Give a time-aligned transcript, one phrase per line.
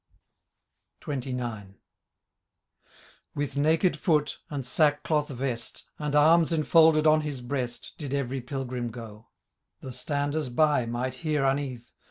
[1.13, 1.75] •XXIX.
[3.35, 5.83] With naked foot, and sackcloth vest.
[5.99, 7.93] And arms enfolded on his breast.
[7.99, 9.27] Did every pilgrim go;
[9.81, 11.91] The standers by might hear uneath.